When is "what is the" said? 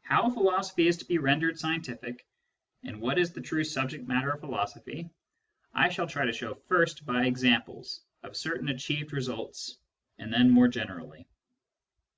3.02-3.42